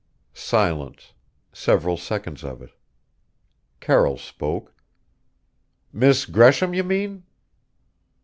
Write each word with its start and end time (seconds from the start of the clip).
Silence 0.33 1.13
several 1.53 1.95
seconds 1.95 2.43
of 2.43 2.59
it. 2.59 2.71
Carroll 3.79 4.17
spoke: 4.17 4.73
"Miss 5.93 6.25
Gresham, 6.25 6.73
you 6.73 6.83
mean?" 6.83 7.23